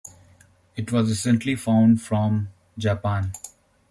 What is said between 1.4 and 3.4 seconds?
found from Japan.